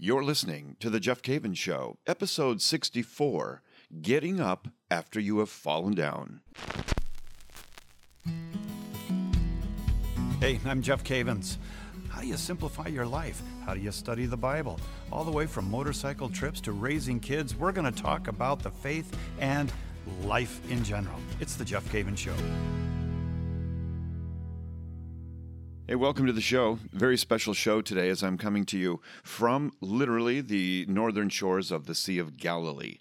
[0.00, 3.62] You're listening to The Jeff Cavins Show, episode 64
[4.00, 6.40] Getting Up After You Have Fallen Down.
[10.38, 11.56] Hey, I'm Jeff Cavins.
[12.10, 13.42] How do you simplify your life?
[13.66, 14.78] How do you study the Bible?
[15.10, 18.70] All the way from motorcycle trips to raising kids, we're going to talk about the
[18.70, 19.72] faith and
[20.22, 21.18] life in general.
[21.40, 22.36] It's The Jeff Cavins Show.
[25.88, 26.78] Hey, welcome to the show.
[26.92, 31.86] Very special show today as I'm coming to you from literally the northern shores of
[31.86, 32.98] the Sea of Galilee.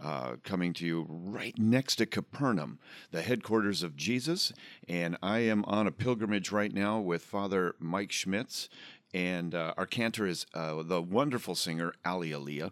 [0.00, 2.78] Uh, coming to you right next to Capernaum,
[3.10, 4.52] the headquarters of Jesus.
[4.88, 8.68] And I am on a pilgrimage right now with Father Mike Schmitz.
[9.12, 12.70] And uh, our cantor is uh, the wonderful singer, Ali Aliyah.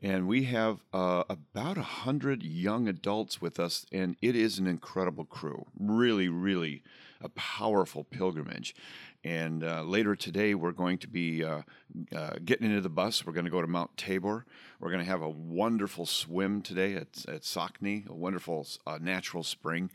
[0.00, 4.68] And we have uh, about a hundred young adults with us, and it is an
[4.68, 5.66] incredible crew.
[5.76, 6.84] Really, really
[7.20, 8.74] a powerful pilgrimage.
[9.22, 11.62] And uh, later today, we're going to be uh,
[12.16, 13.26] uh, getting into the bus.
[13.26, 14.46] We're going to go to Mount Tabor.
[14.78, 19.42] We're going to have a wonderful swim today at, at Sachne, a wonderful uh, natural
[19.42, 19.90] spring.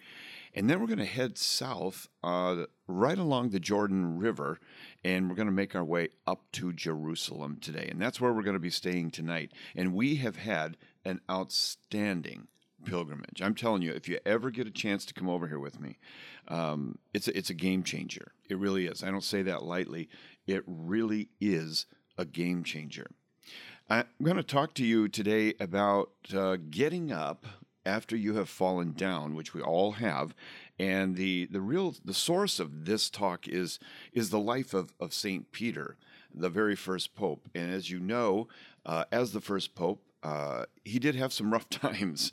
[0.54, 4.60] And then we're going to head south uh, right along the Jordan River,
[5.04, 7.88] and we're going to make our way up to Jerusalem today.
[7.90, 9.52] And that's where we're going to be staying tonight.
[9.76, 12.48] And we have had an outstanding
[12.86, 13.42] pilgrimage.
[13.42, 15.98] I'm telling you, if you ever get a chance to come over here with me,
[16.48, 18.32] um, it's a, it's a game changer.
[18.50, 19.04] It really is.
[19.04, 20.10] I don't say that lightly.
[20.48, 21.86] It really is
[22.18, 23.08] a game changer.
[23.90, 27.46] I'm going to talk to you today about uh, getting up
[27.86, 30.34] after you have fallen down, which we all have,
[30.80, 33.80] and the the real the source of this talk is
[34.12, 35.98] is the life of of Saint Peter,
[36.34, 37.48] the very first pope.
[37.54, 38.48] And as you know,
[38.86, 42.32] uh, as the first pope, uh, he did have some rough times,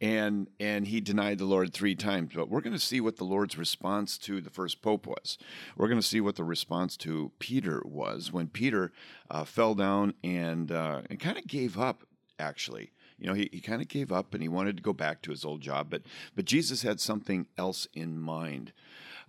[0.00, 2.32] and and he denied the Lord three times.
[2.34, 5.36] But we're going to see what the Lord's response to the first pope was.
[5.76, 8.92] We're going to see what the response to Peter was when Peter
[9.30, 12.04] uh, fell down and uh, and kind of gave up.
[12.38, 15.22] Actually, you know, he, he kind of gave up and he wanted to go back
[15.22, 16.02] to his old job, but
[16.34, 18.72] but Jesus had something else in mind.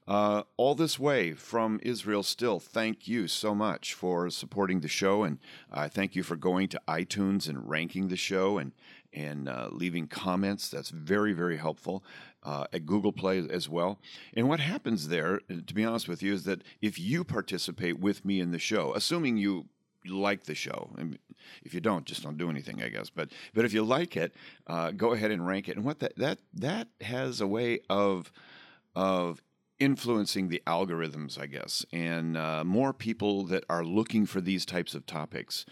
[0.08, 5.24] Uh, all this way from Israel still, thank you so much for supporting the show.
[5.24, 5.40] And
[5.72, 8.74] uh, thank you for going to iTunes and ranking the show and,
[9.14, 10.70] and uh, leaving comments.
[10.70, 12.04] That's very, very helpful.
[12.44, 13.98] Uh, at Google Play as well.
[14.36, 18.24] And what happens there, to be honest with you, is that if you participate with
[18.24, 19.66] me in the show, assuming you
[20.08, 20.92] like the show.
[21.64, 23.10] If you don't, just don't do anything, I guess.
[23.10, 24.36] But but if you like it,
[24.68, 25.76] uh, go ahead and rank it.
[25.76, 28.32] And what that that that has a way of
[28.96, 29.42] of
[29.80, 34.96] influencing the algorithms, I guess, and uh, more people that are looking for these types
[34.96, 35.66] of topics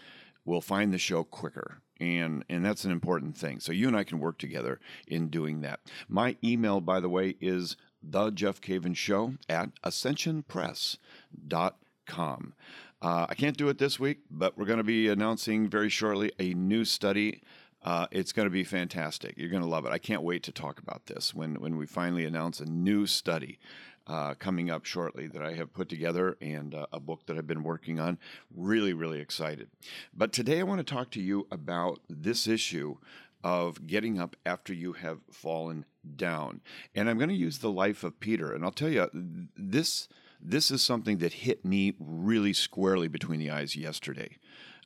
[0.44, 1.78] will find the show quicker.
[2.00, 3.60] And, and that's an important thing.
[3.60, 5.80] So you and I can work together in doing that.
[6.08, 12.54] My email, by the way, is the Jeff Cavins Show at ascensionpress.com.
[13.00, 16.32] Uh, I can't do it this week, but we're going to be announcing very shortly
[16.38, 17.42] a new study
[17.84, 19.34] uh, it's going to be fantastic.
[19.36, 19.92] You're going to love it.
[19.92, 23.58] I can't wait to talk about this when, when we finally announce a new study
[24.06, 27.46] uh, coming up shortly that I have put together and uh, a book that I've
[27.46, 28.18] been working on.
[28.54, 29.68] Really, really excited.
[30.12, 32.96] But today I want to talk to you about this issue
[33.42, 35.84] of getting up after you have fallen
[36.16, 36.60] down.
[36.94, 38.52] And I'm going to use the life of Peter.
[38.52, 39.08] And I'll tell you,
[39.56, 40.08] this,
[40.40, 44.38] this is something that hit me really squarely between the eyes yesterday.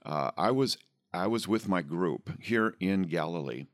[0.05, 0.79] Uh, I was
[1.13, 3.65] I was with my group here in Galilee,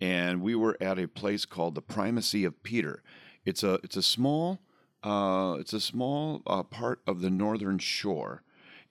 [0.00, 3.02] and we were at a place called the Primacy of Peter.
[3.44, 4.60] It's a it's a small
[5.02, 8.42] uh, it's a small uh, part of the northern shore,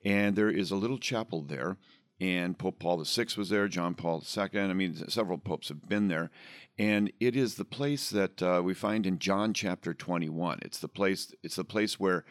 [0.03, 1.78] and there is a little chapel there.
[2.19, 4.59] And Pope Paul VI was there, John Paul II.
[4.59, 6.31] I mean, several popes have been there,
[6.79, 10.59] and it is the place that uh, we find in John chapter twenty-one.
[10.63, 11.31] It's the place.
[11.44, 12.25] It's the place where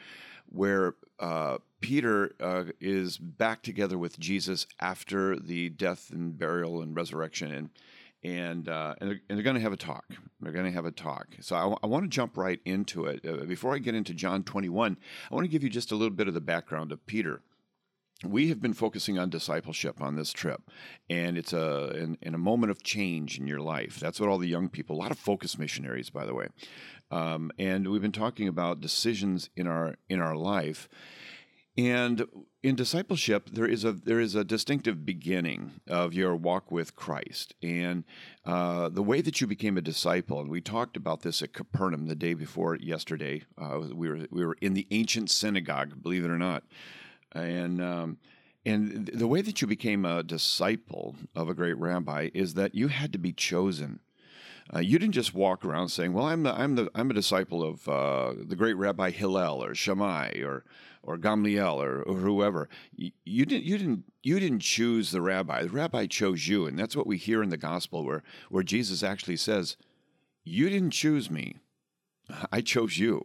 [0.49, 6.97] where uh, Peter uh, is back together with Jesus after the death and burial and
[6.97, 7.71] resurrection, and
[8.27, 10.05] and uh, and they're, they're going to have a talk.
[10.41, 11.29] They're going to have a talk.
[11.41, 13.25] So I, w- I want to jump right into it.
[13.25, 14.97] Uh, before I get into John 21,
[15.31, 17.43] I want to give you just a little bit of the background of Peter.
[18.25, 20.63] We have been focusing on discipleship on this trip,
[21.09, 24.01] and it's a in, in, a moment of change in your life.
[24.01, 26.49] That's what all the young people, a lot of focus missionaries, by the way,
[27.11, 30.89] um, and we've been talking about decisions in our in our life
[31.79, 32.27] and
[32.63, 37.55] in discipleship, there is a there is a distinctive beginning of your walk with Christ,
[37.63, 38.05] and
[38.45, 40.41] uh, the way that you became a disciple.
[40.41, 43.43] And we talked about this at Capernaum the day before yesterday.
[43.61, 46.65] Uh, we were we were in the ancient synagogue, believe it or not,
[47.33, 47.83] and.
[47.83, 48.19] Um,
[48.65, 52.89] and the way that you became a disciple of a great rabbi is that you
[52.89, 54.01] had to be chosen.
[54.75, 57.63] Uh, you didn't just walk around saying, "Well, I'm the, I'm the I'm a disciple
[57.63, 60.65] of uh, the great Rabbi Hillel or Shammai or
[61.07, 65.63] or Gamliel or, or whoever." You, you, didn't you didn't you didn't choose the rabbi.
[65.63, 69.03] The rabbi chose you, and that's what we hear in the gospel, where where Jesus
[69.03, 69.77] actually says,
[70.45, 71.57] "You didn't choose me,
[72.53, 73.23] I chose you."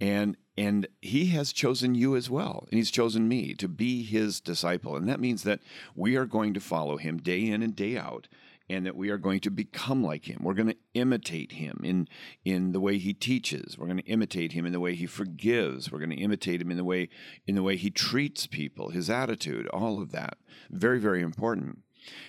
[0.00, 2.66] And and he has chosen you as well.
[2.70, 4.96] And he's chosen me to be his disciple.
[4.96, 5.60] And that means that
[5.96, 8.28] we are going to follow him day in and day out
[8.68, 10.40] and that we are going to become like him.
[10.42, 12.08] We're going to imitate him in
[12.44, 13.78] in the way he teaches.
[13.78, 15.90] We're going to imitate him in the way he forgives.
[15.90, 17.08] We're going to imitate him in the way
[17.46, 20.38] in the way he treats people, his attitude, all of that.
[20.70, 21.80] Very very important.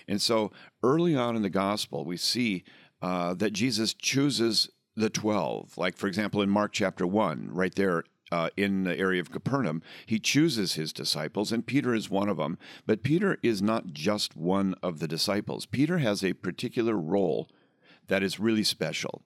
[0.08, 0.52] And so
[0.82, 2.64] early on in the gospel, we see
[3.02, 5.76] uh, that Jesus chooses the 12.
[5.76, 9.82] Like, for example, in Mark chapter 1, right there uh, in the area of Capernaum,
[10.04, 12.58] he chooses his disciples, and Peter is one of them.
[12.86, 15.66] But Peter is not just one of the disciples.
[15.66, 17.48] Peter has a particular role
[18.08, 19.22] that is really special,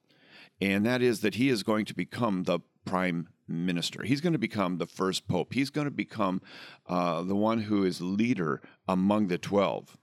[0.59, 4.03] and that is that he is going to become the prime minister.
[4.03, 5.53] He's going to become the first pope.
[5.53, 6.41] He's going to become
[6.87, 9.97] uh, the one who is leader among the 12.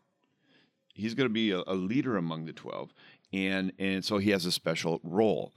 [0.95, 2.93] He's going to be a, a leader among the 12
[3.33, 5.53] and and so he has a special role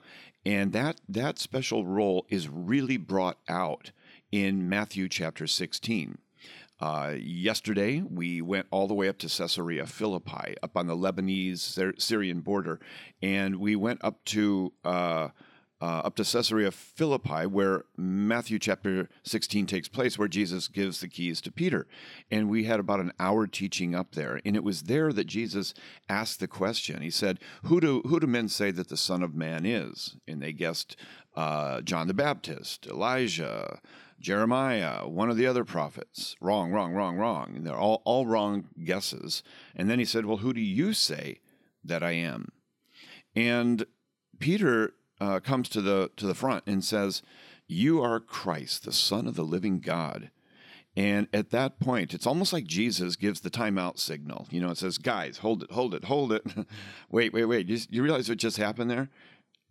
[0.46, 3.92] and that that special role is really brought out
[4.32, 6.18] in Matthew chapter 16
[6.82, 12.02] uh, yesterday, we went all the way up to Caesarea Philippi, up on the Lebanese
[12.02, 12.80] Syrian border,
[13.22, 15.28] and we went up to uh,
[15.82, 21.08] uh, up to Caesarea Philippi, where Matthew chapter 16 takes place, where Jesus gives the
[21.08, 21.88] keys to Peter.
[22.30, 24.40] And we had about an hour teaching up there.
[24.46, 25.74] And it was there that Jesus
[26.08, 27.02] asked the question.
[27.02, 30.18] He said, Who do, who do men say that the Son of Man is?
[30.28, 30.96] And they guessed
[31.36, 33.80] uh, John the Baptist, Elijah,
[34.20, 36.36] Jeremiah, one of the other prophets.
[36.40, 37.54] Wrong, wrong, wrong, wrong.
[37.56, 39.42] And they're all, all wrong guesses.
[39.76, 41.40] And then he said, Well, who do you say
[41.84, 42.50] that I am?
[43.36, 43.86] And
[44.40, 47.22] Peter uh, comes to the to the front and says,
[47.68, 50.32] "You are Christ, the Son of the Living God."
[50.98, 54.48] And at that point, it's almost like Jesus gives the timeout signal.
[54.50, 56.44] You know, it says, "Guys, hold it, hold it, hold it.
[57.10, 57.70] wait, wait, wait.
[57.70, 59.10] You, you, realize what just happened there?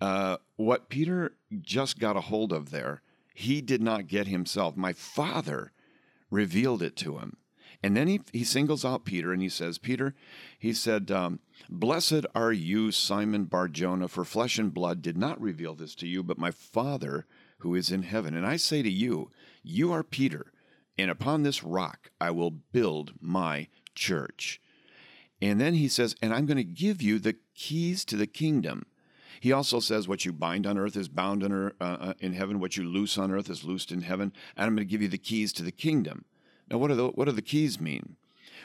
[0.00, 3.02] Uh, what Peter just got a hold of there,
[3.34, 4.76] he did not get himself.
[4.76, 5.72] My Father
[6.30, 7.36] revealed it to him."
[7.82, 10.14] And then he, he singles out Peter and he says, Peter,
[10.58, 11.40] he said, um,
[11.72, 16.24] Blessed are you, Simon Barjona, for flesh and blood did not reveal this to you,
[16.24, 17.26] but my Father
[17.58, 18.34] who is in heaven.
[18.34, 19.30] And I say to you,
[19.62, 20.52] you are Peter,
[20.98, 24.60] and upon this rock I will build my church.
[25.40, 28.84] And then he says, And I'm going to give you the keys to the kingdom.
[29.38, 32.58] He also says, What you bind on earth is bound earth, uh, uh in heaven,
[32.58, 35.08] what you loose on earth is loosed in heaven, and I'm going to give you
[35.08, 36.24] the keys to the kingdom.
[36.68, 38.16] Now, what do the, what do the keys mean?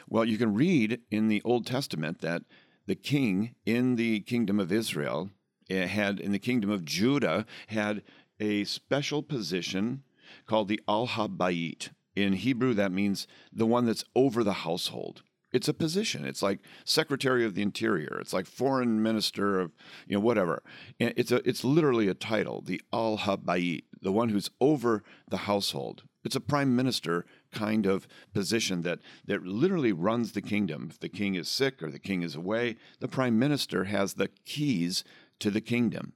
[0.08, 2.42] Well, you can read in the Old Testament that
[2.86, 5.30] the king in the kingdom of Israel
[5.68, 8.02] eh, had, in the kingdom of Judah, had
[8.40, 10.02] a special position
[10.46, 11.90] called the Al Habayit.
[12.14, 15.22] In Hebrew, that means the one that's over the household.
[15.52, 16.24] It's a position.
[16.24, 18.18] It's like Secretary of the Interior.
[18.20, 19.72] It's like Foreign Minister of,
[20.06, 20.62] you know, whatever.
[20.98, 26.02] It's a, it's literally a title, the Al Habayit, the one who's over the household.
[26.24, 27.24] It's a prime minister
[27.56, 30.88] kind of position that, that literally runs the kingdom.
[30.90, 34.28] If the king is sick or the king is away, the prime minister has the
[34.44, 35.02] keys
[35.40, 36.12] to the kingdom.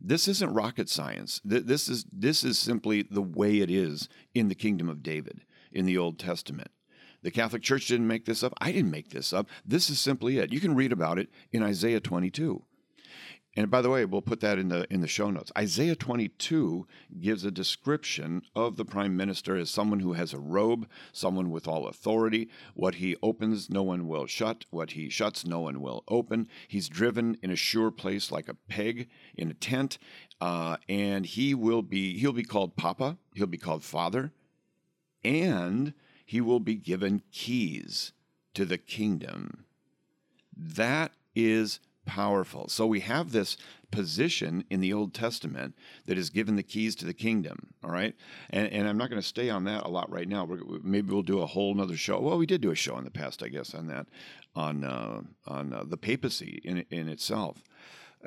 [0.00, 1.40] This isn't rocket science.
[1.44, 5.40] This is, this is simply the way it is in the kingdom of David
[5.72, 6.70] in the Old Testament.
[7.22, 8.52] The Catholic Church didn't make this up.
[8.60, 9.48] I didn't make this up.
[9.64, 10.52] This is simply it.
[10.52, 12.62] You can read about it in Isaiah 22.
[13.58, 15.50] And by the way, we'll put that in the in the show notes.
[15.56, 16.86] Isaiah 22
[17.18, 21.66] gives a description of the prime minister as someone who has a robe, someone with
[21.66, 22.50] all authority.
[22.74, 24.66] What he opens, no one will shut.
[24.68, 26.48] What he shuts, no one will open.
[26.68, 29.96] He's driven in a sure place like a peg in a tent,
[30.38, 33.16] uh, and he will be he'll be called Papa.
[33.34, 34.32] He'll be called Father,
[35.24, 35.94] and
[36.26, 38.12] he will be given keys
[38.52, 39.64] to the kingdom.
[40.54, 42.68] That is powerful.
[42.68, 43.56] So we have this
[43.90, 45.74] position in the Old Testament
[46.06, 47.74] that is given the keys to the kingdom.
[47.84, 48.14] All right,
[48.50, 50.44] and, and I'm not going to stay on that a lot right now.
[50.44, 52.18] We're, maybe we'll do a whole another show.
[52.20, 54.06] Well, we did do a show in the past, I guess, on that,
[54.54, 57.62] on uh, on uh, the papacy in in itself.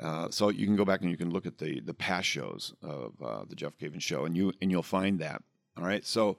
[0.00, 2.74] Uh, so you can go back and you can look at the the past shows
[2.82, 5.42] of uh, the Jeff Cavins show, and you and you'll find that.
[5.76, 6.36] All right, so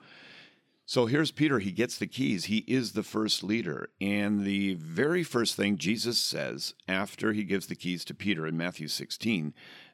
[0.91, 1.59] so here's Peter.
[1.59, 2.45] He gets the keys.
[2.45, 3.87] He is the first leader.
[4.01, 8.57] And the very first thing Jesus says after he gives the keys to Peter in
[8.57, 9.53] Matthew 16,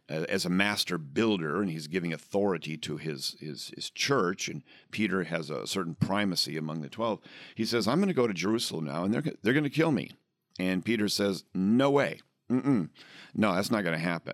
[0.09, 4.63] uh, as a master builder, and he's giving authority to his, his, his church, and
[4.89, 7.19] Peter has a certain primacy among the 12,
[7.53, 9.91] he says, I'm going to go to Jerusalem now, and they're, they're going to kill
[9.91, 10.13] me.
[10.57, 12.21] And Peter says, No way.
[12.51, 12.89] Mm-mm.
[13.35, 14.33] No, that's not going to happen.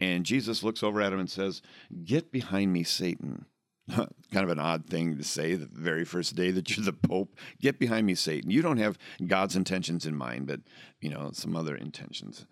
[0.00, 1.62] And Jesus looks over at him and says,
[2.02, 3.46] Get behind me, Satan.
[4.32, 7.36] kind of an odd thing to say the very first day that you're the Pope.
[7.60, 8.50] Get behind me, Satan.
[8.50, 10.60] You don't have God's intentions in mind, but,
[11.00, 12.46] you know, some other intentions.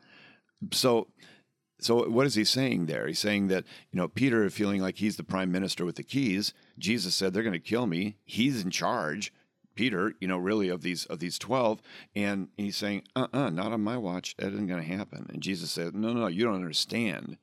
[0.72, 1.08] So,
[1.80, 3.06] so what is he saying there?
[3.06, 6.52] He's saying that, you know, Peter feeling like he's the prime minister with the keys.
[6.78, 8.16] Jesus said, they're going to kill me.
[8.24, 9.32] He's in charge.
[9.76, 11.80] Peter, you know, really of these of these twelve,
[12.14, 14.36] and he's saying, "Uh, uh not on my watch.
[14.36, 17.38] That isn't going to happen." And Jesus said, "No, no, you don't understand.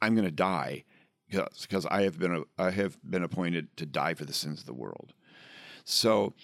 [0.00, 0.84] I'm going to die
[1.32, 4.74] because I have been I have been appointed to die for the sins of the
[4.74, 5.12] world."
[5.84, 6.34] So,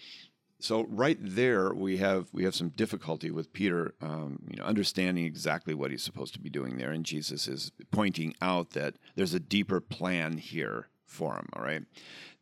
[0.58, 5.24] so right there we have we have some difficulty with Peter, um, you know, understanding
[5.24, 9.34] exactly what he's supposed to be doing there, and Jesus is pointing out that there's
[9.34, 11.48] a deeper plan here for him.
[11.52, 11.84] All right,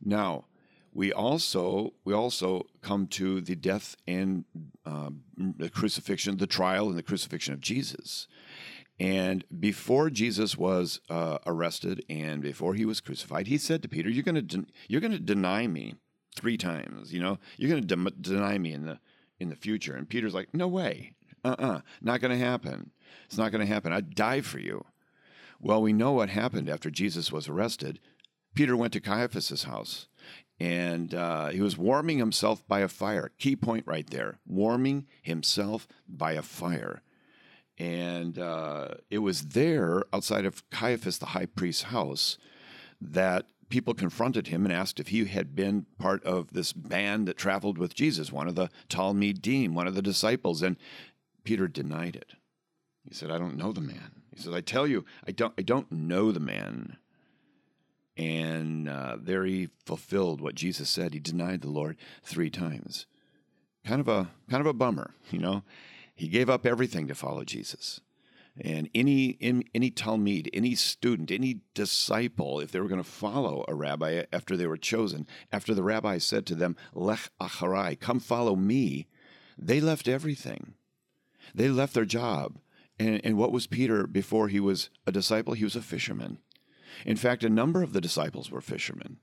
[0.03, 0.45] now
[0.97, 4.45] we also we also come to the death and
[4.83, 8.27] uh, the crucifixion, the trial and the crucifixion of Jesus.
[8.99, 14.09] And before Jesus was uh, arrested and before he was crucified, he said to Peter,
[14.09, 15.95] "You're going to de- you're going to deny me
[16.35, 17.13] three times.
[17.13, 18.99] You know, you're going to de- deny me in the
[19.39, 21.13] in the future." And Peter's like, "No way,
[21.43, 22.91] uh, uh not going to happen.
[23.25, 23.93] It's not going to happen.
[23.93, 24.85] I'd die for you."
[25.59, 27.99] Well, we know what happened after Jesus was arrested.
[28.55, 30.07] Peter went to Caiaphas's house
[30.59, 33.31] and uh, he was warming himself by a fire.
[33.37, 37.01] Key point right there warming himself by a fire.
[37.77, 42.37] And uh, it was there, outside of Caiaphas, the high priest's house,
[42.99, 47.37] that people confronted him and asked if he had been part of this band that
[47.37, 50.61] traveled with Jesus, one of the Talmidim, one of the disciples.
[50.63, 50.77] And
[51.43, 52.33] Peter denied it.
[53.07, 54.23] He said, I don't know the man.
[54.33, 56.97] He said, I tell you, I don't, I don't know the man
[58.17, 61.13] and uh, there he fulfilled what Jesus said.
[61.13, 63.05] He denied the Lord three times.
[63.85, 65.63] Kind of a kind of a bummer, you know.
[66.17, 68.01] He gave up everything to follow Jesus.
[68.59, 73.75] And any any Talmid, any student, any disciple, if they were going to follow a
[73.75, 78.55] rabbi after they were chosen, after the rabbi said to them, "Lech acharai, come follow
[78.55, 79.05] me,"
[79.59, 80.73] they left everything.
[81.53, 82.57] They left their job.
[82.97, 85.53] And, and what was Peter before he was a disciple?
[85.53, 86.39] He was a fisherman.
[87.05, 89.17] In fact, a number of the disciples were fishermen.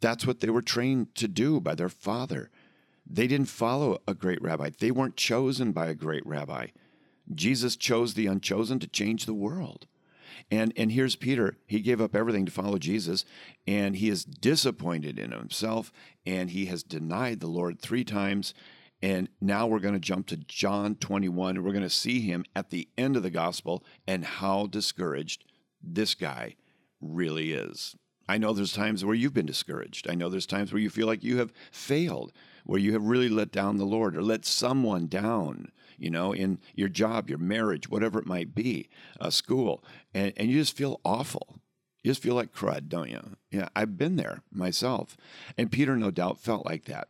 [0.00, 2.50] That's what they were trained to do by their father.
[3.08, 6.68] They didn't follow a great rabbi, they weren't chosen by a great rabbi.
[7.34, 9.86] Jesus chose the unchosen to change the world.
[10.50, 11.56] And, and here's Peter.
[11.66, 13.24] He gave up everything to follow Jesus,
[13.66, 15.92] and he is disappointed in himself,
[16.26, 18.54] and he has denied the Lord three times.
[19.00, 22.44] And now we're going to jump to John 21, and we're going to see him
[22.54, 25.44] at the end of the gospel and how discouraged
[25.82, 26.56] this guy
[27.00, 27.96] really is.
[28.28, 30.08] I know there's times where you've been discouraged.
[30.08, 32.32] I know there's times where you feel like you have failed,
[32.64, 36.58] where you have really let down the Lord or let someone down, you know, in
[36.74, 38.88] your job, your marriage, whatever it might be,
[39.20, 41.60] uh, school, and, and you just feel awful.
[42.02, 43.36] You just feel like crud, don't you?
[43.50, 45.16] Yeah, I've been there myself.
[45.56, 47.08] And Peter, no doubt, felt like that.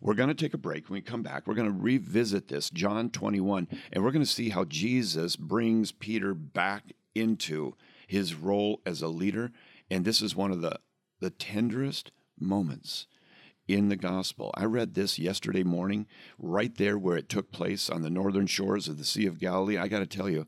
[0.00, 0.88] We're going to take a break.
[0.88, 4.30] When we come back, we're going to revisit this, John 21, and we're going to
[4.30, 7.74] see how Jesus brings Peter back into
[8.06, 9.52] his role as a leader.
[9.90, 10.78] And this is one of the,
[11.20, 13.06] the tenderest moments
[13.66, 14.50] in the gospel.
[14.54, 16.06] I read this yesterday morning,
[16.38, 19.78] right there where it took place on the northern shores of the Sea of Galilee.
[19.78, 20.46] I got to tell you,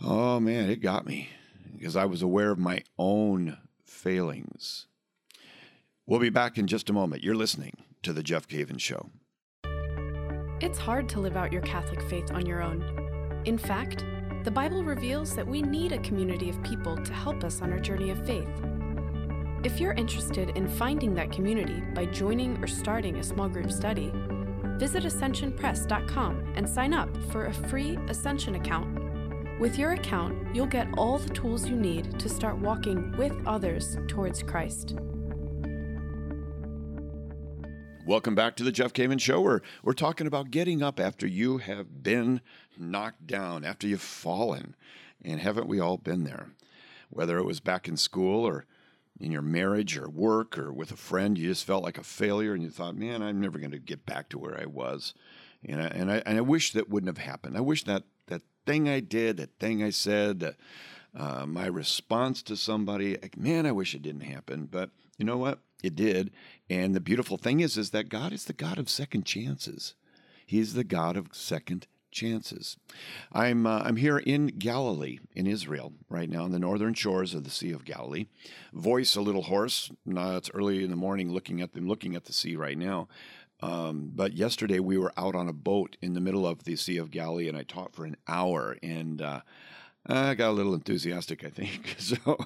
[0.00, 1.30] oh man, it got me
[1.76, 4.86] because I was aware of my own failings.
[6.06, 7.22] We'll be back in just a moment.
[7.22, 9.10] You're listening to The Jeff Cavins Show.
[10.60, 13.42] It's hard to live out your Catholic faith on your own.
[13.44, 14.04] In fact,
[14.44, 17.78] the Bible reveals that we need a community of people to help us on our
[17.78, 18.48] journey of faith.
[19.64, 24.12] If you're interested in finding that community by joining or starting a small group study,
[24.78, 29.58] visit ascensionpress.com and sign up for a free Ascension account.
[29.58, 33.96] With your account, you'll get all the tools you need to start walking with others
[34.06, 34.94] towards Christ.
[38.06, 39.40] Welcome back to the Jeff Cavins Show.
[39.40, 42.42] We're, we're talking about getting up after you have been
[42.78, 44.76] knocked down, after you've fallen.
[45.24, 46.50] And haven't we all been there?
[47.10, 48.64] Whether it was back in school or
[49.20, 52.54] in your marriage or work or with a friend, you just felt like a failure
[52.54, 55.14] and you thought, man, I'm never going to get back to where I was.
[55.64, 57.56] And I, and, I, and I wish that wouldn't have happened.
[57.56, 60.54] I wish that that thing I did, that thing I said,
[61.16, 64.66] uh, my response to somebody, like, man, I wish it didn't happen.
[64.70, 65.60] But you know what?
[65.82, 66.30] It did.
[66.68, 69.94] And the beautiful thing is, is that God is the God of second chances.
[70.46, 72.76] He's the God of second chances.
[73.32, 77.44] I'm uh, I'm here in Galilee, in Israel, right now, on the northern shores of
[77.44, 78.26] the Sea of Galilee.
[78.72, 79.90] Voice a little hoarse.
[80.04, 83.08] No, it's early in the morning, looking at them, looking at the sea right now.
[83.60, 86.96] Um, but yesterday we were out on a boat in the middle of the Sea
[86.96, 89.40] of Galilee, and I taught for an hour, and uh,
[90.06, 91.96] I got a little enthusiastic, I think.
[92.08, 92.38] So,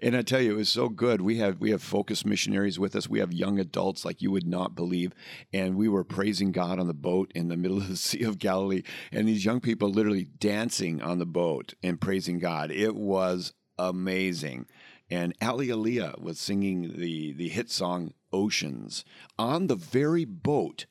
[0.00, 1.20] and I tell you, it was so good.
[1.20, 3.08] We have we have focus missionaries with us.
[3.08, 5.12] We have young adults like you would not believe,
[5.52, 8.38] and we were praising God on the boat in the middle of the Sea of
[8.38, 12.70] Galilee, and these young people literally dancing on the boat and praising God.
[12.70, 14.66] It was amazing.
[15.10, 15.72] And Ali
[16.18, 19.04] was singing the the hit song "Oceans"
[19.36, 20.86] on the very boat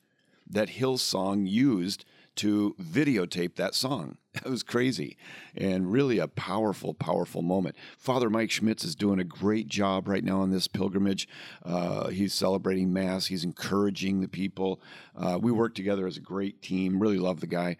[0.49, 2.03] that Hillsong used
[2.37, 4.17] to videotape that song.
[4.37, 5.17] That was crazy
[5.55, 7.75] and really a powerful, powerful moment.
[7.97, 11.27] Father Mike Schmitz is doing a great job right now on this pilgrimage.
[11.65, 14.79] Uh, he's celebrating Mass, he's encouraging the people.
[15.15, 16.99] Uh, we work together as a great team.
[16.99, 17.77] Really love the guy.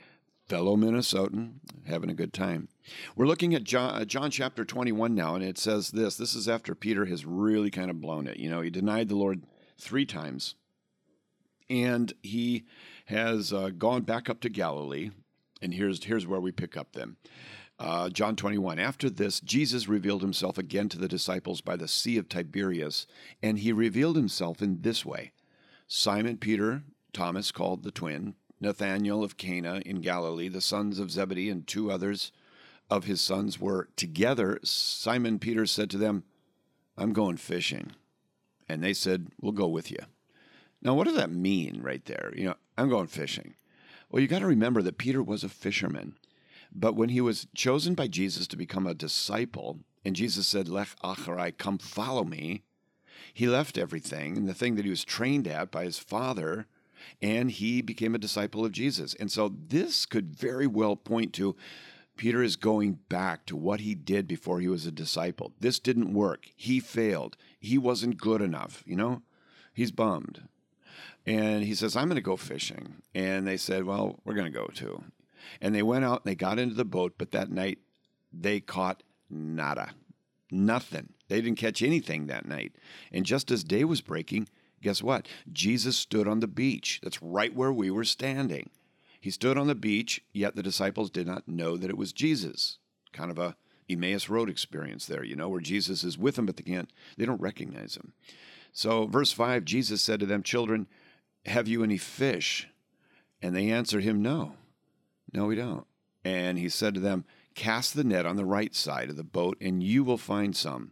[0.47, 2.69] Fellow Minnesotan, having a good time.
[3.15, 6.15] We're looking at John, uh, John chapter 21 now, and it says this.
[6.15, 8.37] This is after Peter has really kind of blown it.
[8.37, 9.43] You know, he denied the Lord
[9.77, 10.55] three times,
[11.69, 12.65] and he
[13.07, 15.11] has uh, gone back up to Galilee.
[15.61, 17.15] And here's, here's where we pick up then.
[17.79, 18.79] Uh, John 21.
[18.79, 23.05] After this, Jesus revealed himself again to the disciples by the Sea of Tiberias,
[23.41, 25.31] and he revealed himself in this way
[25.87, 26.83] Simon Peter,
[27.13, 31.91] Thomas called the twin, Nathanael of Cana in Galilee, the sons of Zebedee, and two
[31.91, 32.31] others
[32.89, 34.59] of his sons were together.
[34.63, 36.23] Simon Peter said to them,
[36.97, 37.91] I'm going fishing.
[38.67, 39.99] And they said, We'll go with you.
[40.81, 42.33] Now, what does that mean right there?
[42.35, 43.55] You know, I'm going fishing.
[44.09, 46.15] Well, you got to remember that Peter was a fisherman.
[46.73, 50.95] But when he was chosen by Jesus to become a disciple, and Jesus said, Lech
[51.03, 52.63] acharai, come follow me,
[53.33, 56.67] he left everything and the thing that he was trained at by his father,
[57.21, 59.13] and he became a disciple of Jesus.
[59.15, 61.55] And so this could very well point to
[62.17, 65.53] Peter is going back to what he did before he was a disciple.
[65.59, 66.47] This didn't work.
[66.55, 67.37] He failed.
[67.59, 69.21] He wasn't good enough, you know?
[69.73, 70.47] He's bummed.
[71.27, 73.01] And he says, I'm going to go fishing.
[73.13, 75.03] And they said, Well, we're going to go too.
[75.61, 77.79] And they went out and they got into the boat, but that night
[78.31, 79.91] they caught nada.
[80.49, 81.09] Nothing.
[81.27, 82.75] They didn't catch anything that night.
[83.11, 84.47] And just as day was breaking,
[84.81, 85.27] guess what?
[85.51, 87.01] Jesus stood on the beach.
[87.03, 88.69] That's right where we were standing.
[89.19, 92.77] He stood on the beach, yet the disciples did not know that it was Jesus.
[93.11, 93.57] Kind of a
[93.89, 97.25] Emmaus Road experience there, you know, where Jesus is with them, but they can't, they
[97.25, 98.13] don't recognize him.
[98.71, 100.87] So, verse 5, Jesus said to them, Children,
[101.47, 102.67] have you any fish?
[103.41, 104.53] And they answered him, No.
[105.33, 105.85] No, we don't.
[106.23, 109.57] And he said to them, Cast the net on the right side of the boat,
[109.59, 110.91] and you will find some.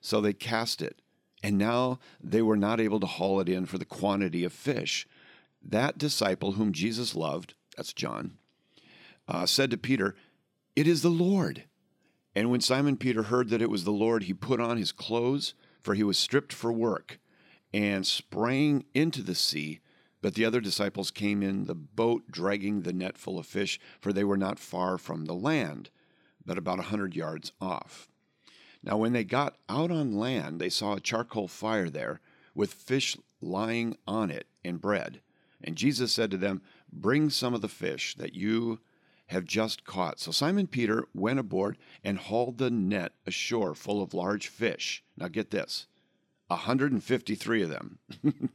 [0.00, 1.00] So they cast it.
[1.42, 5.06] And now they were not able to haul it in for the quantity of fish.
[5.62, 8.38] That disciple whom Jesus loved, that's John,
[9.28, 10.14] uh, said to Peter,
[10.74, 11.64] It is the Lord.
[12.34, 15.54] And when Simon Peter heard that it was the Lord, he put on his clothes,
[15.80, 17.18] for he was stripped for work,
[17.72, 19.80] and sprang into the sea
[20.26, 24.12] but the other disciples came in the boat, dragging the net full of fish, for
[24.12, 25.88] they were not far from the land,
[26.44, 28.08] but about a hundred yards off.
[28.82, 32.18] Now, when they got out on land, they saw a charcoal fire there,
[32.56, 35.20] with fish lying on it and bread.
[35.62, 36.60] And Jesus said to them,
[36.92, 38.80] Bring some of the fish that you
[39.28, 40.18] have just caught.
[40.18, 45.04] So Simon Peter went aboard and hauled the net ashore full of large fish.
[45.16, 45.86] Now, get this
[46.48, 48.00] 153 of them.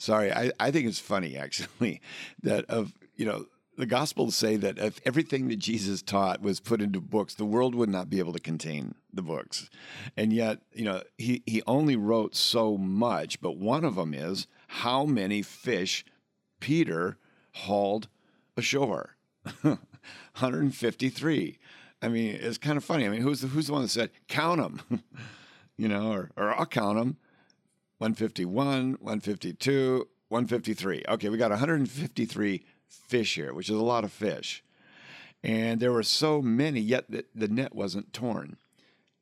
[0.00, 2.00] Sorry, I, I think it's funny actually
[2.42, 3.44] that of you know
[3.76, 7.74] the Gospels say that if everything that Jesus taught was put into books, the world
[7.74, 9.68] would not be able to contain the books,
[10.16, 13.42] and yet you know he he only wrote so much.
[13.42, 16.06] But one of them is how many fish
[16.60, 17.18] Peter
[17.52, 18.08] hauled
[18.56, 19.16] ashore,
[19.60, 21.58] 153.
[22.00, 23.04] I mean, it's kind of funny.
[23.04, 25.02] I mean, who's the who's the one that said count them,
[25.76, 27.18] you know, or or I'll count them
[28.00, 31.04] 151, 152, 153.
[31.06, 34.64] Okay, we got 153 fish here, which is a lot of fish.
[35.44, 38.56] And there were so many, yet the, the net wasn't torn.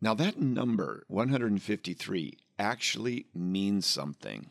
[0.01, 4.51] Now, that number, 153, actually means something.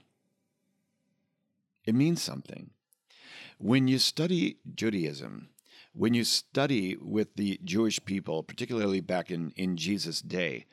[1.86, 2.72] It means something.
[3.60, 5.48] When you study Judaism,
[5.94, 10.66] when you study with the Jewish people, particularly back in, in Jesus' day,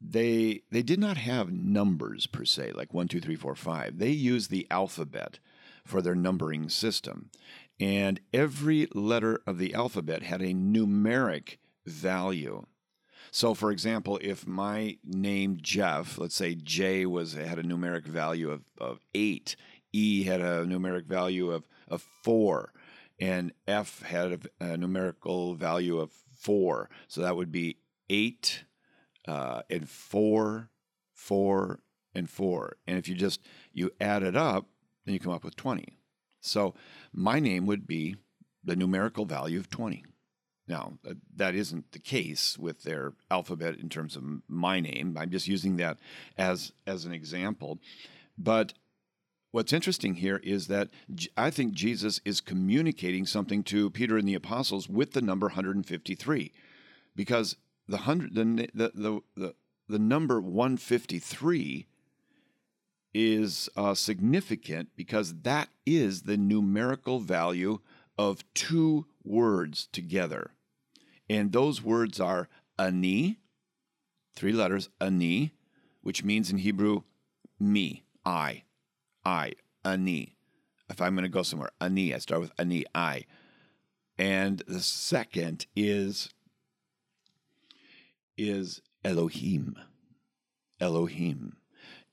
[0.00, 3.98] they they did not have numbers per se like one two three four five.
[3.98, 5.38] They used the alphabet
[5.84, 7.30] for their numbering system.
[7.78, 12.66] And every letter of the alphabet had a numeric value.
[13.30, 18.50] So for example if my name jeff let's say j was had a numeric value
[18.50, 19.56] of, of eight
[19.92, 22.72] e had a numeric value of, of four
[23.20, 26.88] and f had a, a numerical value of four.
[27.06, 27.76] So that would be
[28.08, 28.64] eight
[29.26, 30.70] uh, and four,
[31.12, 31.80] four,
[32.14, 32.76] and four.
[32.86, 33.40] And if you just
[33.72, 34.66] you add it up,
[35.04, 35.98] then you come up with 20.
[36.40, 36.74] So
[37.12, 38.16] my name would be
[38.64, 40.04] the numerical value of 20.
[40.68, 45.16] Now, uh, that isn't the case with their alphabet in terms of my name.
[45.18, 45.98] I'm just using that
[46.38, 47.80] as, as an example.
[48.38, 48.74] But
[49.50, 50.88] what's interesting here is that
[51.36, 56.52] I think Jesus is communicating something to Peter and the apostles with the number 153
[57.16, 57.56] because
[57.90, 59.54] the, hundred, the, the, the, the,
[59.88, 61.86] the number 153
[63.12, 67.80] is uh, significant because that is the numerical value
[68.16, 70.52] of two words together.
[71.28, 72.48] And those words are
[72.78, 73.38] ani,
[74.34, 75.52] three letters, ani,
[76.02, 77.02] which means in Hebrew,
[77.58, 78.62] me, I,
[79.24, 79.52] I,
[79.84, 80.36] ani.
[80.88, 83.24] If I'm going to go somewhere, ani, I start with ani, I.
[84.18, 86.30] And the second is
[88.48, 89.76] is Elohim.
[90.80, 91.56] Elohim.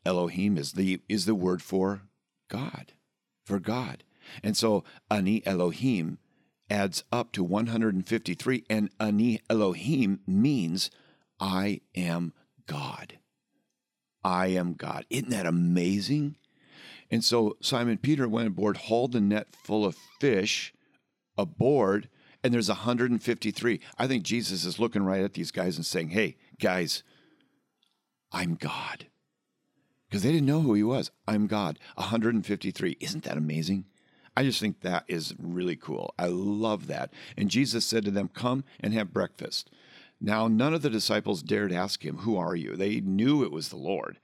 [0.06, 2.04] Elohim is the is the word for
[2.50, 2.94] God,
[3.46, 4.04] for God.
[4.44, 6.20] And so ani Elohim
[6.70, 10.92] adds up to 153, and Ani Elohim means
[11.40, 12.34] I am
[12.66, 13.20] God.
[14.24, 15.06] I am God.
[15.10, 16.36] Isn't that amazing?
[17.10, 20.74] And so Simon Peter went aboard, hauled the net full of fish
[21.38, 22.10] aboard,
[22.44, 23.80] and there's 153.
[23.98, 27.04] I think Jesus is looking right at these guys and saying, Hey, guys,
[28.32, 29.08] I'm God.
[30.08, 31.12] Because they didn't know who he was.
[31.28, 31.80] I'm God.
[31.96, 32.98] 153.
[33.00, 33.86] Isn't that amazing?
[34.38, 36.14] I just think that is really cool.
[36.18, 37.12] I love that.
[37.36, 39.70] And Jesus said to them, Come and have breakfast.
[40.22, 42.76] Now, none of the disciples dared ask him, Who are you?
[42.76, 44.20] They knew it was the Lord.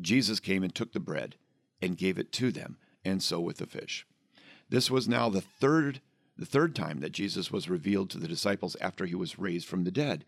[0.00, 1.36] Jesus came and took the bread
[1.82, 4.06] and gave it to them, and so with the fish.
[4.68, 6.00] This was now the third
[6.38, 9.84] the third time that Jesus was revealed to the disciples after he was raised from
[9.84, 10.24] the dead.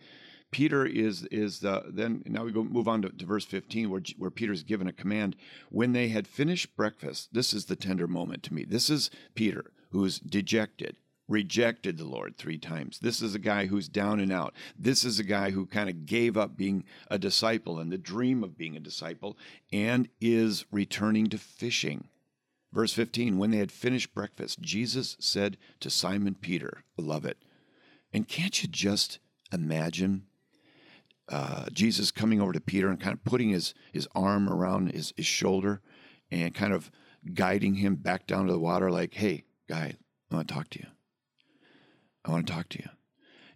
[0.51, 4.03] Peter is is the then now we go move on to, to verse 15 where
[4.17, 5.37] where Peter's given a command.
[5.71, 8.65] When they had finished breakfast this is the tender moment to me.
[8.65, 10.97] This is Peter who's dejected
[11.29, 13.01] rejected the Lord 3 times.
[13.01, 14.55] This is a guy who's down and out.
[14.79, 18.43] This is a guy who kind of gave up being a disciple and the dream
[18.43, 19.37] of being a disciple
[19.71, 22.09] and is returning to fishing
[22.73, 27.39] verse 15 when they had finished breakfast Jesus said to Simon Peter love it
[28.13, 29.19] and can't you just
[29.53, 30.25] imagine
[31.29, 35.13] uh, Jesus coming over to Peter and kind of putting his, his arm around his,
[35.17, 35.81] his shoulder
[36.31, 36.91] and kind of
[37.35, 39.97] guiding him back down to the water, like, hey, guy,
[40.31, 40.87] I want to talk to you.
[42.25, 42.89] I want to talk to you.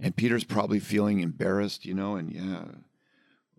[0.01, 2.64] And Peter's probably feeling embarrassed, you know, and yeah,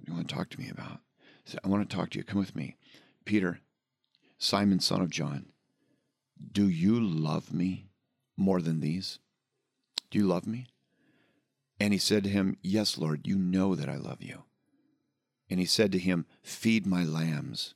[0.06, 1.00] you want to talk to me about?
[1.46, 2.24] Said, I want to talk to you.
[2.24, 2.78] Come with me.
[3.26, 3.62] Peter,
[4.44, 5.46] Simon, son of John,
[6.52, 7.88] do you love me
[8.36, 9.20] more than these?
[10.12, 10.68] Do you love me?
[11.80, 14.44] And he said to him, Yes, Lord, you know that I love you.
[15.50, 17.74] And he said to him, Feed my lambs,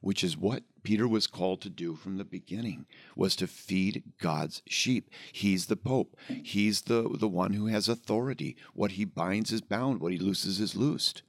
[0.00, 4.62] which is what Peter was called to do from the beginning, was to feed God's
[4.66, 5.10] sheep.
[5.30, 6.16] He's the Pope.
[6.42, 8.56] He's the, the one who has authority.
[8.72, 11.20] What he binds is bound, what he looses is loosed.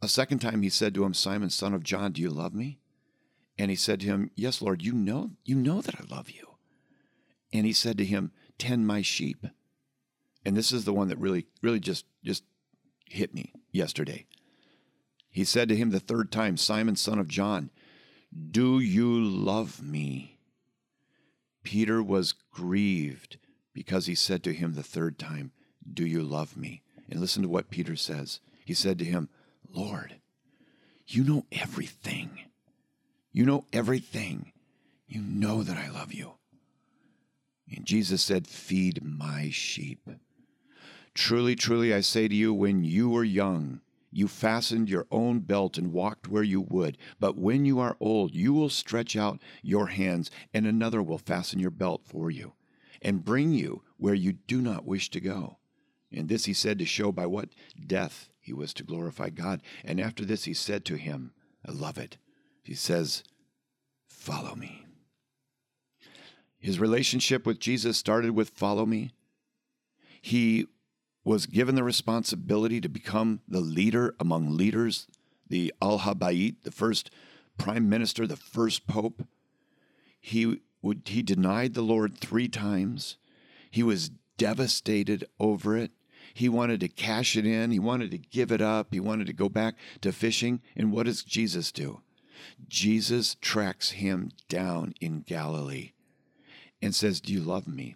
[0.00, 2.78] A second time he said to him, Simon, son of John, do you love me?
[3.58, 6.56] And he said to him, Yes, Lord, you know, you know that I love you.
[7.52, 9.46] And he said to him, Tend my sheep
[10.44, 12.44] and this is the one that really, really just just
[13.06, 14.26] hit me yesterday.
[15.30, 17.70] He said to him the third time, Simon, son of John,
[18.50, 20.38] do you love me?
[21.62, 23.38] Peter was grieved
[23.72, 25.52] because he said to him the third time,
[25.90, 26.82] Do you love me?
[27.08, 28.40] And listen to what Peter says.
[28.64, 29.28] He said to him,
[29.70, 30.16] Lord,
[31.06, 32.30] you know everything.
[33.32, 34.52] You know everything.
[35.08, 36.34] You know that I love you.
[37.74, 40.08] And Jesus said, Feed my sheep.
[41.14, 45.78] Truly, truly, I say to you, when you were young, you fastened your own belt
[45.78, 46.98] and walked where you would.
[47.18, 51.58] But when you are old, you will stretch out your hands, and another will fasten
[51.58, 52.52] your belt for you,
[53.00, 55.58] and bring you where you do not wish to go.
[56.12, 57.48] And this he said to show by what
[57.86, 59.62] death he was to glorify God.
[59.82, 61.32] And after this he said to him,
[61.66, 62.18] I love it.
[62.62, 63.22] He says,
[64.08, 64.86] Follow me.
[66.58, 69.10] His relationship with Jesus started with follow me.
[70.20, 70.66] He
[71.24, 75.08] was given the responsibility to become the leader among leaders,
[75.48, 77.10] the Al Habayit, the first
[77.58, 79.26] prime minister, the first pope.
[80.20, 83.16] He would he denied the Lord three times.
[83.68, 85.90] He was devastated over it.
[86.34, 87.72] He wanted to cash it in.
[87.72, 88.88] He wanted to give it up.
[88.92, 90.60] He wanted to go back to fishing.
[90.76, 92.02] And what does Jesus do?
[92.68, 95.92] Jesus tracks him down in Galilee
[96.80, 97.94] and says, Do you love me?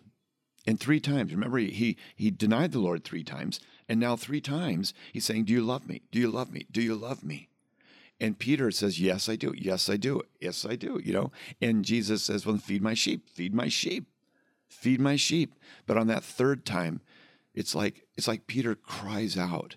[0.67, 3.61] And three times, remember, he, he denied the Lord three times.
[3.89, 6.03] And now, three times, he's saying, Do you love me?
[6.11, 6.67] Do you love me?
[6.71, 7.49] Do you love me?
[8.19, 9.55] And Peter says, Yes, I do.
[9.57, 10.23] Yes, I do.
[10.41, 11.01] Yes, I do.
[11.03, 14.09] You know, and Jesus says, Well, feed my sheep, feed my sheep,
[14.69, 15.55] feed my sheep.
[15.87, 17.01] But on that third time,
[17.55, 19.77] it's like it's like Peter cries out,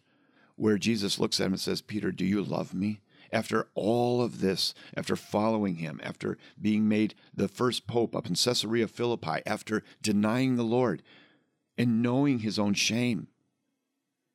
[0.56, 3.02] where Jesus looks at him and says, Peter, do you love me?
[3.32, 8.36] After all of this, after following him, after being made the first pope up in
[8.36, 11.04] Caesarea Philippi, after denying the Lord
[11.78, 13.28] and knowing his own shame,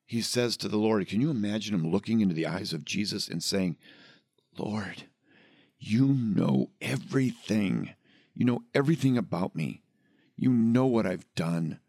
[0.05, 3.27] he says to the Lord, Can you imagine him looking into the eyes of Jesus
[3.27, 3.77] and saying,
[4.57, 5.03] Lord,
[5.77, 7.95] you know everything.
[8.33, 9.81] You know everything about me.
[10.35, 11.79] You know what I've done.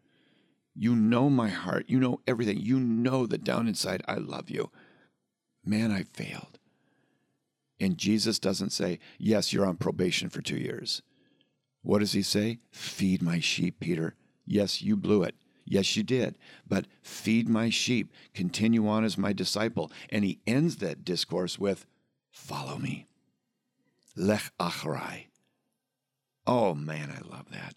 [0.75, 1.85] You know my heart.
[1.87, 2.59] You know everything.
[2.59, 4.71] You know that down inside I love you.
[5.65, 6.59] Man, I failed.
[7.79, 11.01] And Jesus doesn't say, Yes, you're on probation for two years.
[11.81, 12.59] What does he say?
[12.71, 14.15] Feed my sheep, Peter.
[14.45, 15.35] Yes, you blew it.
[15.65, 16.37] Yes, you did.
[16.67, 18.11] But feed my sheep.
[18.33, 19.91] Continue on as my disciple.
[20.09, 21.85] And he ends that discourse with,
[22.31, 23.05] Follow me.
[24.15, 25.25] Lech achrai.
[26.45, 27.75] Oh, man, I love that.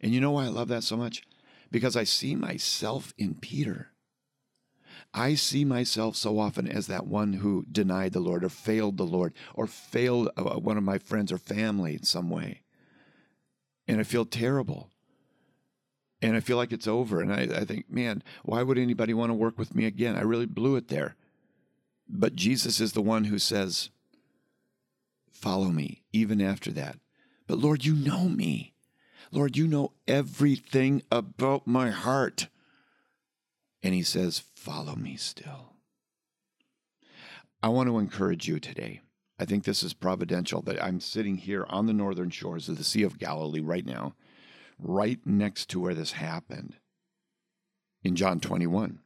[0.00, 1.22] And you know why I love that so much?
[1.70, 3.92] Because I see myself in Peter.
[5.18, 9.04] I see myself so often as that one who denied the Lord or failed the
[9.04, 12.62] Lord or failed uh, one of my friends or family in some way.
[13.88, 14.90] And I feel terrible
[16.22, 17.20] and I feel like it's over.
[17.20, 20.14] And I, I think, man, why would anybody want to work with me again?
[20.14, 21.16] I really blew it there.
[22.08, 23.90] But Jesus is the one who says,
[25.32, 27.00] Follow me, even after that.
[27.48, 28.72] But Lord, you know me.
[29.32, 32.46] Lord, you know everything about my heart.
[33.82, 35.74] And he says, Follow me still.
[37.62, 39.00] I want to encourage you today.
[39.38, 42.84] I think this is providential that I'm sitting here on the northern shores of the
[42.84, 44.14] Sea of Galilee right now
[44.78, 46.76] right next to where this happened
[48.02, 49.00] in John 21.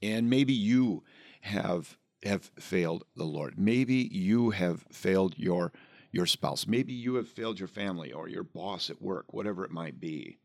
[0.00, 1.02] And maybe you
[1.42, 3.58] have have failed the Lord.
[3.58, 5.72] Maybe you have failed your
[6.12, 6.66] your spouse.
[6.66, 10.38] Maybe you have failed your family or your boss at work, whatever it might be.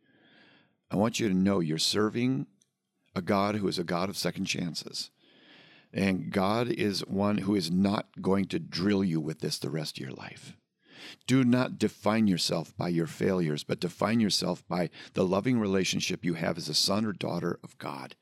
[0.90, 2.48] I want you to know you're serving
[3.18, 5.10] a God who is a God of second chances.
[5.92, 9.98] And God is one who is not going to drill you with this the rest
[9.98, 10.56] of your life.
[11.26, 16.36] Do not define yourself by your failures, but define yourself by the loving relationship you
[16.36, 18.16] have as a son or daughter of God.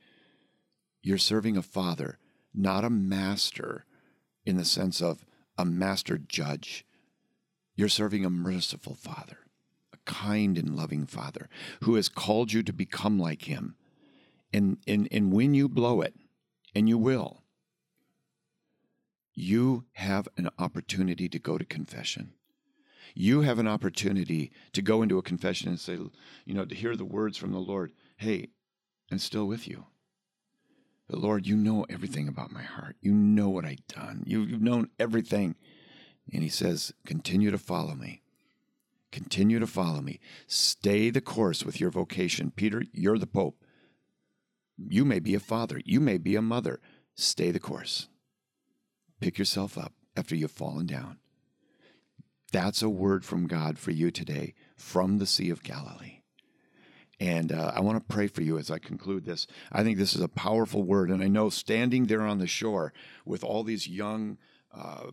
[1.01, 2.17] You're serving a father,
[2.53, 3.85] not a master
[4.45, 5.25] in the sense of
[5.57, 6.85] a master judge.
[7.75, 9.39] You're serving a merciful father,
[9.93, 11.49] a kind and loving father
[11.81, 13.75] who has called you to become like him.
[14.53, 16.15] And, and, and when you blow it,
[16.73, 17.43] and you will,
[19.33, 22.33] you have an opportunity to go to confession
[23.15, 25.97] you have an opportunity to go into a confession and say,
[26.45, 28.49] you know, to hear the words from the Lord, hey,
[29.09, 29.85] I'm still with you.
[31.07, 32.97] But Lord, you know everything about my heart.
[32.99, 34.23] You know what I've done.
[34.25, 35.55] You've known everything.
[36.33, 38.21] And he says, continue to follow me.
[39.11, 40.19] Continue to follow me.
[40.47, 42.51] Stay the course with your vocation.
[42.51, 43.63] Peter, you're the Pope.
[44.77, 45.81] You may be a father.
[45.85, 46.79] You may be a mother.
[47.15, 48.07] Stay the course.
[49.21, 51.19] Pick yourself up after you've fallen down.
[52.51, 56.21] That's a word from God for you today from the Sea of Galilee.
[57.19, 59.47] And uh, I want to pray for you as I conclude this.
[59.71, 61.09] I think this is a powerful word.
[61.09, 62.93] And I know standing there on the shore
[63.25, 64.37] with all these young
[64.73, 65.11] uh,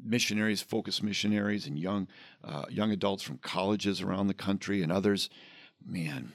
[0.00, 2.06] missionaries, focus missionaries, and young,
[2.44, 5.28] uh, young adults from colleges around the country and others,
[5.84, 6.32] man,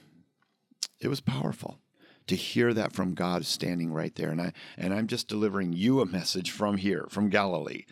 [1.00, 1.78] it was powerful
[2.26, 4.30] to hear that from God standing right there.
[4.30, 7.84] And, I, and I'm just delivering you a message from here, from Galilee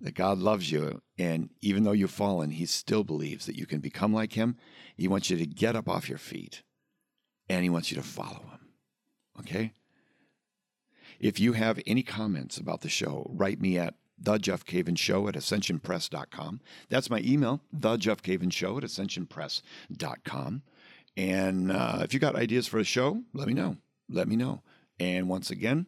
[0.00, 1.02] that God loves you.
[1.18, 4.56] And even though you've fallen, He still believes that you can become like Him.
[4.96, 6.62] He wants you to get up off your feet
[7.48, 8.68] and He wants you to follow Him.
[9.40, 9.72] Okay?
[11.18, 15.28] If you have any comments about the show, write me at the Jeff Cavins Show
[15.28, 16.60] at ascensionpress.com.
[16.88, 20.62] That's my email, the Jeff Cavins Show at ascensionpress.com.
[21.16, 23.76] And uh, if you got ideas for a show, let me know.
[24.08, 24.62] Let me know.
[24.98, 25.86] And once again,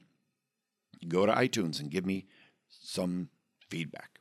[1.08, 2.26] go to iTunes and give me
[2.68, 3.28] some
[3.68, 4.20] feedback.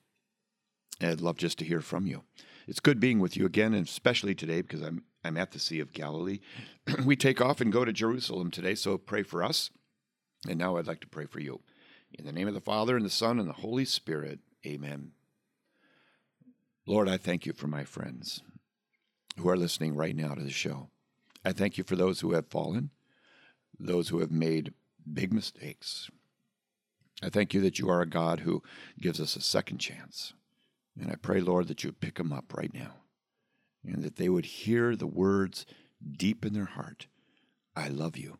[1.02, 2.24] I'd love just to hear from you.
[2.68, 5.80] It's good being with you again, and especially today because I'm I'm at the Sea
[5.80, 6.40] of Galilee.
[7.06, 9.70] we take off and go to Jerusalem today, so pray for us.
[10.48, 11.62] And now I'd like to pray for you.
[12.14, 14.40] In the name of the Father and the Son and the Holy Spirit.
[14.66, 15.12] Amen.
[16.88, 18.42] Lord, I thank you for my friends
[19.38, 20.90] who are listening right now to the show.
[21.44, 22.92] I thank you for those who have fallen,
[23.80, 24.74] those who have made
[25.12, 26.10] big mistakes,
[27.24, 28.64] I thank you that you are a God who
[29.00, 30.34] gives us a second chance.
[31.00, 32.96] And I pray, Lord, that you pick them up right now
[33.84, 35.66] and that they would hear the words
[36.18, 37.08] deep in their heart
[37.74, 38.38] I love you.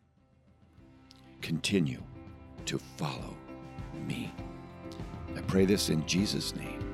[1.40, 2.02] Continue
[2.66, 3.34] to follow
[4.06, 4.30] me.
[5.34, 6.84] I pray this in Jesus' name.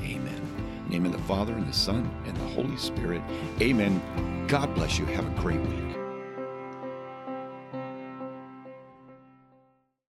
[0.00, 0.69] Amen.
[0.90, 3.22] Name of the Father, and the Son, and the Holy Spirit.
[3.60, 4.02] Amen.
[4.48, 5.06] God bless you.
[5.06, 5.89] Have a great week.